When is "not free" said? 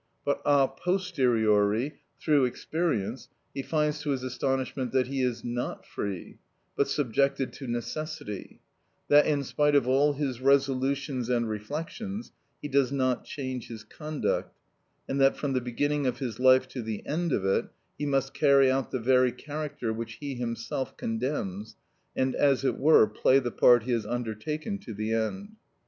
5.43-6.39